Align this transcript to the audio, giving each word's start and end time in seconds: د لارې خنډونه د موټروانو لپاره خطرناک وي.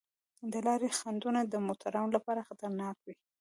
د 0.51 0.53
لارې 0.67 0.89
خنډونه 0.99 1.41
د 1.45 1.53
موټروانو 1.67 2.15
لپاره 2.17 2.45
خطرناک 2.49 2.95
وي. 3.05 3.15